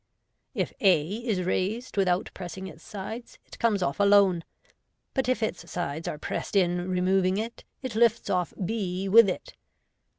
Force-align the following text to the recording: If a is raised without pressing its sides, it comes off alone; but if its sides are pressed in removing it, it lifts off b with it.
If 0.55 0.73
a 0.81 1.17
is 1.27 1.43
raised 1.43 1.95
without 1.95 2.31
pressing 2.33 2.65
its 2.65 2.83
sides, 2.83 3.37
it 3.45 3.59
comes 3.59 3.83
off 3.83 3.99
alone; 3.99 4.43
but 5.13 5.29
if 5.29 5.43
its 5.43 5.69
sides 5.69 6.07
are 6.07 6.17
pressed 6.17 6.55
in 6.55 6.89
removing 6.89 7.37
it, 7.37 7.63
it 7.83 7.93
lifts 7.93 8.27
off 8.27 8.51
b 8.65 9.07
with 9.07 9.29
it. 9.29 9.53